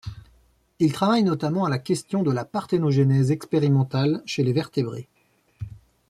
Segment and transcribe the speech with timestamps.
[0.79, 5.07] Il travaille notamment à la question de la parthénogénèse expérimentale chez les vertébrés.